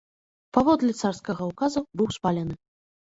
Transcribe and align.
Паводле 0.57 0.95
царскага 1.03 1.51
ўказа 1.53 1.85
быў 2.01 2.07
спалены. 2.17 2.53